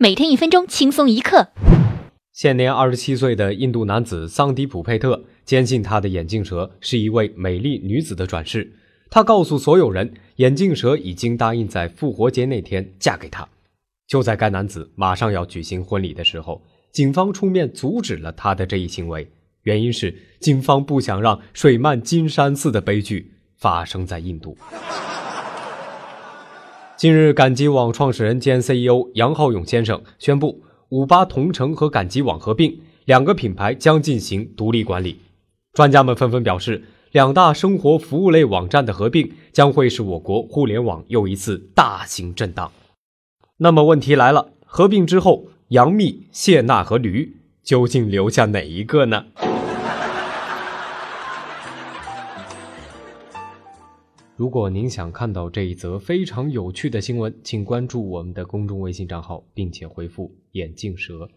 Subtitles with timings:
[0.00, 1.48] 每天一分钟，轻松一刻。
[2.32, 8.72] 现年二十七岁的印度男子桑迪普佩特坚信他的眼镜蛇是一位美丽女子的转世。
[9.10, 13.48] 他告诉所有人，眼镜蛇已经答应在复活节那天嫁给他。
[14.06, 16.62] 就在该男子马上要举行婚礼的时候，
[16.92, 19.28] 警方出面阻止了他的这一行为，
[19.62, 24.56] 原因是警方不想让水漫金山寺的悲剧发生在印度。
[26.98, 35.20] 近日，赶集网创始人兼 CEO 杨浩勇先生宣布，五八同城和赶集网合并，两个品牌将进行独立管理。
[35.74, 36.82] 专家们纷纷表示，
[37.12, 42.72] 两大生活服务类网站的合并将会是我国互联网又一次大型震荡。
[43.58, 49.26] 那么问题来了，合并之后，杨幂、谢娜和驴究竟留下哪一个呢？
[54.38, 61.28] 如果您想看到这一则非常有趣的新闻，请关注我们的公众微信账号，并且回复“眼镜蛇”。